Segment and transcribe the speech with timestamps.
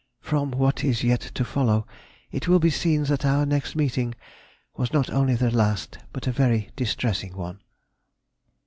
[0.19, 1.85] From what is yet to follow,
[2.31, 4.15] it will be seen that our next meeting
[4.75, 7.59] was not only the last, but a very distressing one.